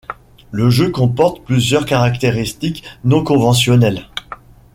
Le 0.49 0.71
jeu 0.71 0.89
comporte 0.89 1.43
plusieurs 1.45 1.85
caractéristiques 1.85 2.83
non 3.03 3.23
conventionnelles. 3.23 4.09